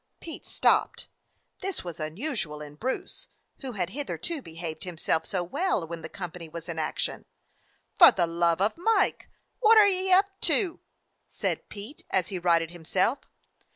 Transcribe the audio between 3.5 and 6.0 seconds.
who had hitherto behaved himself so well